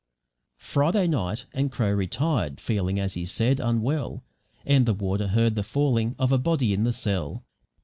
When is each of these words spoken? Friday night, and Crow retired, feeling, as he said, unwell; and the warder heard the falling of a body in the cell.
Friday 0.57 1.05
night, 1.05 1.45
and 1.53 1.71
Crow 1.71 1.91
retired, 1.91 2.59
feeling, 2.59 2.99
as 2.99 3.13
he 3.13 3.23
said, 3.23 3.59
unwell; 3.59 4.23
and 4.65 4.87
the 4.87 4.95
warder 4.95 5.27
heard 5.27 5.53
the 5.53 5.61
falling 5.61 6.15
of 6.17 6.31
a 6.31 6.39
body 6.39 6.73
in 6.73 6.81
the 6.85 6.91
cell. 6.91 7.43